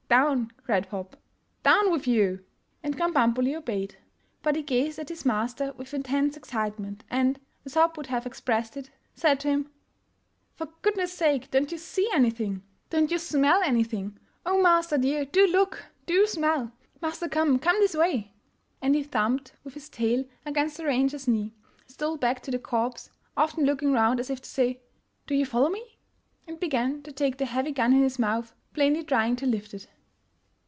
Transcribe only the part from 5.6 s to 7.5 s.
with intense excitement, and